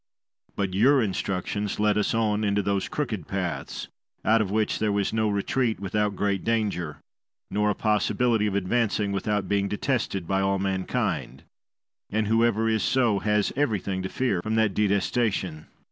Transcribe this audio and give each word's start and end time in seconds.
But 0.55 0.73
your 0.73 0.99
instructions 1.03 1.79
led 1.79 1.95
us 1.95 2.15
on 2.15 2.43
into 2.43 2.63
those 2.63 2.89
crooked 2.89 3.27
paths, 3.27 3.87
out 4.25 4.41
of 4.41 4.49
which 4.49 4.79
there 4.79 4.91
was 4.91 5.13
no 5.13 5.29
retreat 5.29 5.79
without 5.79 6.15
great 6.15 6.43
danger, 6.43 7.01
nor 7.51 7.69
a 7.69 7.75
possibility 7.75 8.47
of 8.47 8.55
advancing 8.55 9.11
without 9.11 9.47
being 9.47 9.67
detested 9.67 10.27
by 10.27 10.41
all 10.41 10.57
mankind, 10.57 11.43
and 12.09 12.25
whoever 12.25 12.67
is 12.67 12.81
so 12.81 13.19
has 13.19 13.53
everything 13.55 14.01
to 14.01 14.09
fear 14.09 14.41
from 14.41 14.55
that 14.55 14.73
detestation. 14.73 15.67